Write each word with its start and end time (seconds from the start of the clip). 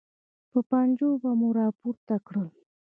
په 0.51 0.59
پنجو 0.69 1.09
به 1.21 1.31
مو 1.39 1.49
راپورته 1.59 2.15
کړل. 2.27 2.49